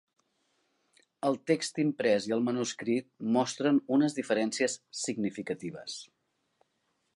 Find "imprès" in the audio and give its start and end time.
1.83-2.25